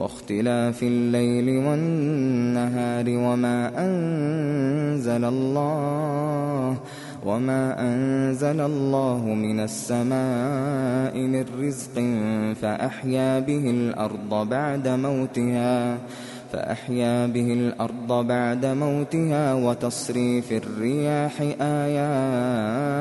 واختلاف 0.00 0.82
الليل 0.82 1.48
والنهار 1.66 3.08
وما 3.08 3.72
أنزل 3.78 5.24
الله 5.24 6.76
وما 7.26 7.80
أنزل 7.80 8.60
الله 8.60 9.24
من 9.24 9.60
السماء 9.60 11.18
من 11.18 11.44
رزق 11.58 11.96
فأحيا 12.62 13.40
به 13.40 13.70
الأرض 13.70 14.48
بعد 14.48 14.88
موتها 14.88 15.98
فأحيا 16.52 17.26
به 17.26 17.52
الأرض 17.52 18.26
بعد 18.26 18.66
موتها 18.66 19.54
وتصريف 19.54 20.52
الرياح 20.52 21.40
آيات 21.60 23.00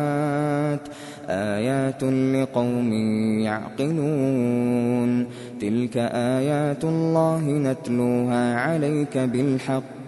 آيات 1.29 2.03
لقوم 2.03 2.93
يعقلون. 3.39 5.25
تلك 5.61 5.97
آيات 6.37 6.83
الله 6.83 7.41
نتلوها 7.41 8.55
عليك 8.55 9.17
بالحق. 9.17 9.99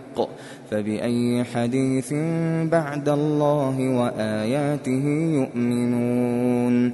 فبأي 0.71 1.43
حديث 1.43 2.13
بعد 2.71 3.09
الله 3.09 3.89
وآياته 3.89 5.05
يؤمنون. 5.39 6.93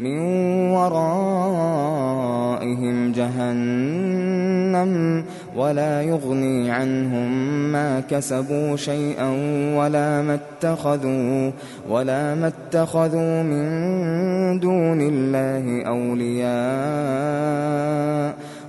من 0.00 0.18
ورائهم 0.72 1.92
جهنم 3.12 4.90
ولا 5.56 6.02
يغني 6.02 6.70
عنهم 6.70 7.32
ما 7.72 8.00
كسبوا 8.00 8.76
شيئا 8.76 9.28
ولا 9.76 10.22
ما 10.22 10.34
اتخذوا 10.34 11.50
ولا 11.88 12.34
ما 12.34 12.46
اتخذوا 12.46 13.42
من 13.42 14.60
دون 14.60 15.00
الله 15.00 15.82
أولياء 15.86 16.50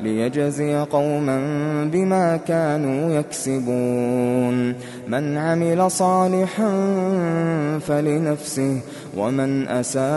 ليجزي 0.00 0.76
قوما 0.76 1.38
بما 1.92 2.36
كانوا 2.36 3.10
يكسبون. 3.10 4.74
من 5.08 5.36
عمل 5.36 5.90
صالحا 5.90 6.70
فلنفسه 7.78 8.80
ومن 9.16 9.68
أساء 9.68 10.08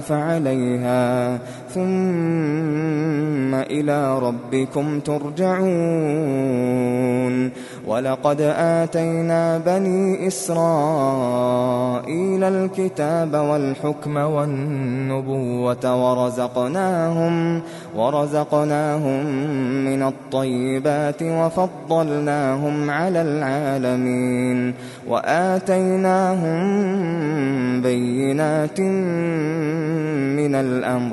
فعليها. 0.00 1.38
ثم 1.74 3.54
إلى 3.54 4.18
ربكم 4.18 5.00
ترجعون. 5.00 5.68
ولقد 7.88 8.40
آتينا 8.58 9.58
بني 9.58 10.26
إسرائيل 10.26 11.64
الكتاب 12.44 13.34
والحكم 13.34 14.16
والنبوة 14.16 15.84
ورزقناهم 16.04 17.62
ورزقناهم 17.96 19.26
من 19.84 20.02
الطيبات 20.02 21.22
وفضلناهم 21.22 22.90
على 22.90 23.22
العالمين 23.22 24.74
وآتيناهم 25.08 26.58
بينات 27.82 28.80
من 30.40 30.54
الأمر 30.54 31.12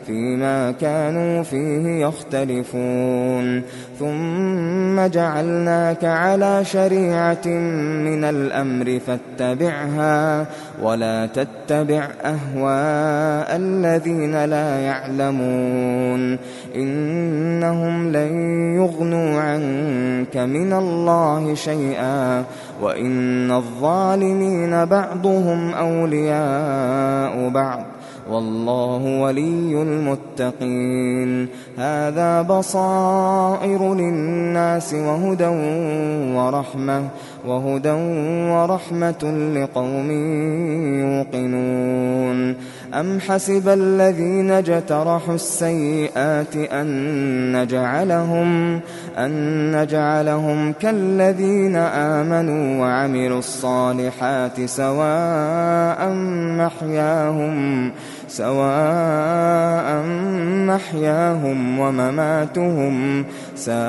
فيما 0.11 0.71
كانوا 0.71 1.43
فيه 1.43 2.05
يختلفون. 2.05 3.61
ثم 3.99 5.07
جعلناك 5.07 6.05
على 6.05 6.65
شريعة 6.65 7.47
من 7.47 8.23
الأمر 8.23 8.99
فاتبعها 9.07 10.45
ولا 10.83 11.25
تتبع 11.25 12.07
أهواء 12.23 13.55
الذين 13.55 14.45
لا 14.45 14.79
يعلمون. 14.79 16.37
إنهم 16.75 18.11
لن 18.11 18.33
يغنوا 18.75 19.41
عنك 19.41 20.37
من 20.37 20.73
الله 20.73 21.55
شيئا 21.55 22.43
وإن 22.81 23.51
الظالمين 23.51 24.85
بعضهم 24.85 25.73
أولياء 25.73 27.49
بعض. 27.49 27.85
والله 28.29 29.21
ولي 29.21 29.81
المتقين. 29.81 31.47
هذا 31.77 32.41
بصائر 32.41 33.93
للناس 33.93 34.93
وهدى 34.93 35.47
ورحمة 36.35 37.03
وهدى 37.47 37.91
ورحمة 38.51 39.51
لقوم 39.55 40.11
يوقنون. 40.99 42.55
أم 42.93 43.19
حسب 43.19 43.69
الذين 43.69 44.51
اجترحوا 44.51 45.35
السيئات 45.35 46.55
أن 46.55 47.61
نجعلهم 47.61 48.79
أن 49.17 49.31
نجعلهم 49.81 50.73
كالذين 50.73 51.75
آمنوا 51.75 52.81
وعملوا 52.81 53.39
الصالحات 53.39 54.65
سواء 54.65 56.09
محياهم 56.59 57.91
سواء 58.27 60.03
محياهم 60.67 61.79
ومماتهم 61.79 63.25
ساء 63.55 63.81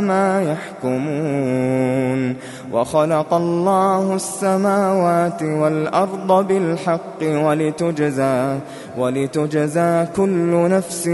ما 0.00 0.42
يحكمون 0.52 2.36
وخلق 2.72 3.34
الله 3.34 4.14
السماوات 4.14 5.42
والأرض 5.42 6.46
بالحق 6.48 7.22
ولتجزى 7.22 8.58
ولتجزى 8.98 10.06
كل 10.16 10.68
نفس 10.70 11.08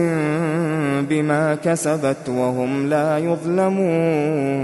بما 1.08 1.54
كسبت 1.54 2.28
وهم 2.28 2.86
لا 2.88 3.18
يظلمون 3.18 4.62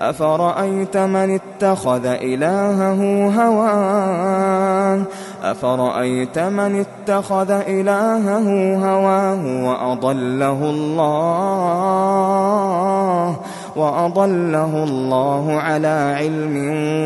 أفرأيت 0.00 0.96
من 0.96 1.38
اتخذ 1.40 2.06
إلهه 2.06 3.30
هواه 3.42 5.02
أفرأيت 5.42 6.38
من 6.38 6.84
اتخذ 6.84 7.50
إلهه 7.50 8.76
هواه 8.76 9.42
وأضله 9.66 10.70
الله. 10.70 12.21
وأضله 13.76 14.84
الله 14.84 15.60
على 15.60 16.14
علم 16.18 16.56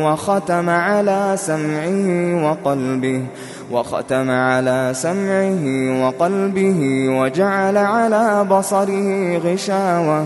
وختم 0.03 0.69
على 0.69 1.33
سمعه 1.35 2.45
وقلبه 2.45 3.23
وختم 3.71 4.31
على 4.31 4.91
سمعه 4.95 5.63
وقلبه 6.05 6.79
وجعل 7.19 7.77
على 7.77 8.43
بصره 8.43 9.37
غشاوة 9.37 10.25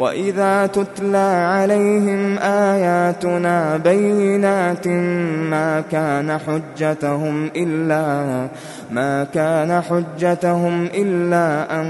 وإذا 0.00 0.66
تتلى 0.66 1.48
عليهم 1.52 2.38
آياتنا 2.38 3.76
بينات 3.76 4.88
ما 5.50 5.84
كان 5.92 6.38
حجتهم 6.38 7.50
إلا 7.56 8.48
ما 8.90 9.24
كان 9.24 9.82
حجتهم 9.82 10.84
إلا 10.84 11.80
أن 11.80 11.86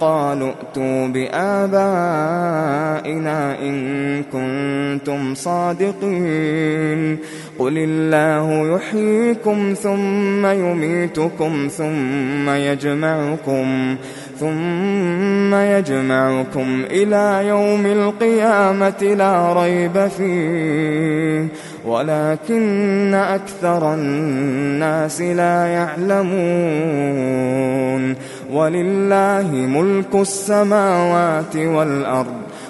قالوا 0.00 0.52
ائتوا 0.52 1.06
بآبائنا 1.08 1.68
إن 3.62 4.22
كنتم 4.22 5.34
صادقين 5.34 7.18
قل 7.58 7.78
الله 7.78 8.76
يحييكم 8.76 9.74
ثم 9.82 10.46
يميتكم 10.46 11.68
ثم 11.76 12.50
يجمعكم 12.50 13.96
ثم 14.40 15.54
يجمعكم 15.54 16.84
إلى 16.90 17.48
يوم 17.48 17.86
القيامة 17.86 19.14
لا 19.18 19.52
ريب 19.52 20.06
فيه. 20.06 21.46
ولكن 21.86 23.14
أكثر 23.14 23.94
الناس 23.94 25.20
لا 25.20 25.66
يعلمون. 25.66 26.28
ولله 28.52 29.50
ملك 29.52 30.14
السماوات 30.14 31.56
والأرض. 31.56 32.47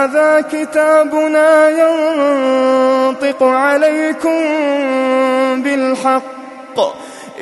هذا 0.00 0.40
كتابنا 0.52 1.68
ينطق 1.68 3.42
عليكم 3.42 4.40
بالحق. 5.62 6.78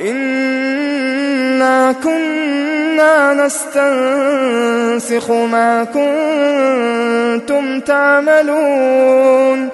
إنا 0.01 1.93
كنا 1.93 3.35
نستنسخ 3.35 5.31
ما 5.31 5.85
كنتم 5.85 7.81
تعملون. 7.81 9.69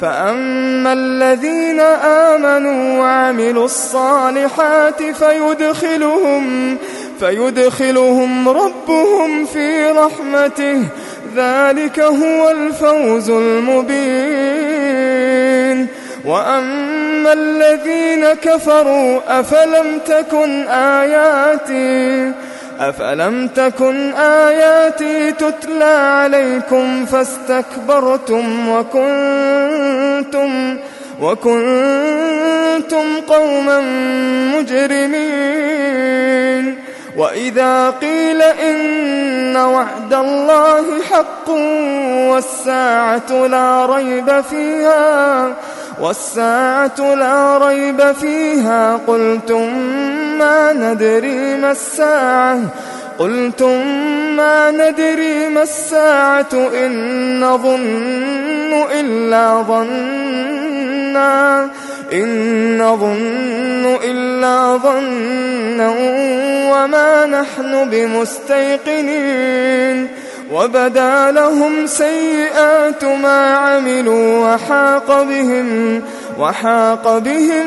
فأما 0.00 0.92
الذين 0.92 1.80
آمنوا 2.30 3.00
وعملوا 3.00 3.64
الصالحات 3.64 5.02
فيدخلهم 5.02 6.76
فيدخلهم 7.20 8.48
ربهم 8.48 9.44
في 9.44 9.90
رحمته. 9.90 10.82
ذلك 11.38 12.00
هو 12.00 12.50
الفوز 12.50 13.30
المبين. 13.30 14.58
وأما 16.24 17.32
الذين 17.32 18.24
كفروا 18.42 19.40
أفلم 19.40 19.98
تكن 20.06 20.68
آياتي 20.68 22.32
أفلم 22.80 23.48
تكن 23.48 24.12
آياتي 24.14 25.32
تتلى 25.32 25.84
عليكم 25.84 27.06
فاستكبرتم 27.06 28.68
وكنتم 28.68 30.50
وكنتم 31.20 33.06
قوما 33.28 33.80
مجرمين. 34.54 35.98
وإذا 37.18 37.90
قيل 37.90 38.42
إن 38.42 39.56
وعد 39.56 40.14
الله 40.14 41.02
حق 41.02 41.50
والساعة 42.30 43.46
لا 43.46 43.86
ريب 43.86 44.40
فيها 44.40 45.52
والساعة 46.00 47.14
لا 47.14 47.58
ريب 47.58 48.12
فيها 48.12 49.00
قلتم 49.06 49.78
ما 50.38 50.72
ندري 50.72 51.56
ما 51.56 51.70
الساعة؟ 51.70 52.58
قلتم 53.18 53.86
ما 54.36 54.70
ندري 54.70 55.48
ما 55.48 55.62
الساعة؟ 55.62 56.54
إن 56.54 57.40
نظن 57.40 58.84
إلا 59.00 59.64
ظنا 59.68 61.68
إن 62.12 62.82
نظن 62.82 63.96
إلا 64.38 64.76
ظنا 64.76 65.88
وما 66.70 67.26
نحن 67.26 67.90
بمستيقنين. 67.90 70.08
وبدا 70.52 71.30
لهم 71.30 71.86
سيئات 71.86 73.04
ما 73.04 73.56
عملوا 73.56 74.54
وحاق 74.54 75.22
بهم 75.22 76.02
وحاق 76.38 77.18
بهم 77.18 77.66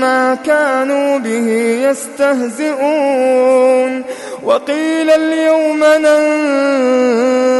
ما 0.00 0.34
كانوا 0.34 1.18
به 1.18 1.48
يستهزئون. 1.90 4.04
وقيل 4.44 5.10
اليوم 5.10 5.84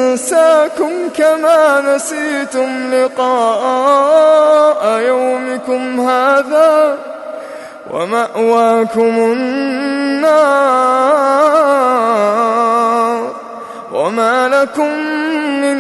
ننساكم 0.09 0.93
كما 1.19 1.95
نسيتم 1.95 2.95
لقاء 2.95 5.01
يومكم 5.01 6.01
هذا. 6.01 6.99
ومأواكم 7.91 9.17
النار 11.81 13.33
وما 13.93 14.49
لكم 14.49 14.91
من 15.63 15.77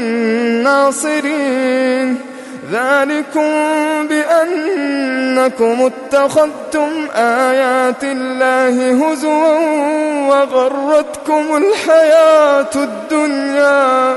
ناصرين 0.62 2.19
ذلكم 2.73 3.49
بأنكم 4.09 5.90
اتخذتم 5.90 6.88
آيات 7.17 8.05
الله 8.05 8.93
هزوا 8.93 9.59
وغرتكم 10.29 11.45
الحياة 11.57 12.71
الدنيا 12.76 14.17